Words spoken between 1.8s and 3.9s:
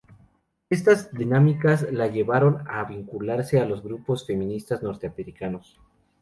la llevaron a vincularse a los